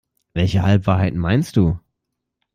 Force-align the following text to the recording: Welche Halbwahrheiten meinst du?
Welche 0.33 0.63
Halbwahrheiten 0.63 1.19
meinst 1.19 1.55
du? 1.57 1.77